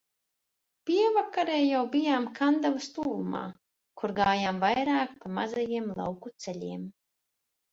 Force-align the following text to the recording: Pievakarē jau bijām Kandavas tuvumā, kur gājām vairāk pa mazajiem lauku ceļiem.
Pievakarē 0.89 1.57
jau 1.71 1.81
bijām 1.95 2.25
Kandavas 2.39 2.89
tuvumā, 2.95 3.43
kur 4.01 4.15
gājām 4.21 4.63
vairāk 4.67 5.15
pa 5.21 5.33
mazajiem 5.37 5.93
lauku 6.01 6.35
ceļiem. 6.47 6.91